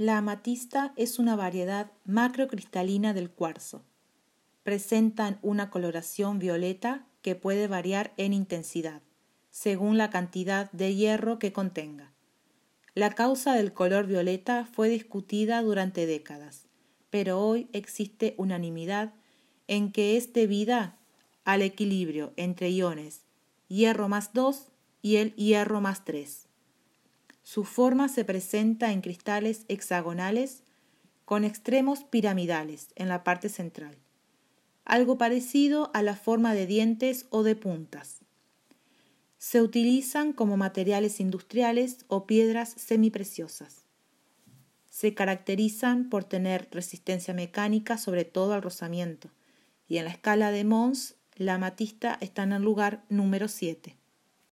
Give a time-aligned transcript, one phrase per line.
[0.00, 3.84] La amatista es una variedad macrocristalina del cuarzo.
[4.62, 9.02] Presentan una coloración violeta que puede variar en intensidad,
[9.50, 12.14] según la cantidad de hierro que contenga.
[12.94, 16.64] La causa del color violeta fue discutida durante décadas,
[17.10, 19.12] pero hoy existe unanimidad
[19.66, 20.96] en que es debida
[21.44, 23.26] al equilibrio entre iones
[23.68, 24.68] hierro más 2
[25.02, 26.49] y el hierro más 3.
[27.52, 30.62] Su forma se presenta en cristales hexagonales
[31.24, 33.96] con extremos piramidales en la parte central,
[34.84, 38.18] algo parecido a la forma de dientes o de puntas.
[39.38, 43.82] Se utilizan como materiales industriales o piedras semipreciosas.
[44.88, 49.28] Se caracterizan por tener resistencia mecánica sobre todo al rozamiento,
[49.88, 53.99] y en la escala de Mons la amatista está en el lugar número 7.